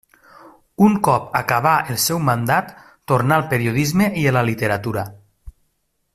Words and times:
Un 0.85 0.95
cop 1.07 1.27
acabà 1.39 1.73
el 1.95 1.99
seu 2.05 2.21
mandat 2.31 2.73
tornà 3.13 3.37
al 3.39 3.47
periodisme 3.53 4.09
i 4.23 4.25
a 4.31 4.35
la 4.39 4.45
literatura. 4.49 5.05